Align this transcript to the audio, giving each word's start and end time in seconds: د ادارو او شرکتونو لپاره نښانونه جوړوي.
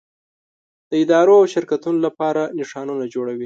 د 0.89 0.91
ادارو 1.03 1.33
او 1.41 1.45
شرکتونو 1.53 1.99
لپاره 2.07 2.41
نښانونه 2.59 3.03
جوړوي. 3.13 3.39